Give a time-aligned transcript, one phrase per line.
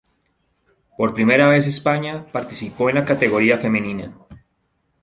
[0.97, 4.15] Por primera vez España participó en la categoría femenina.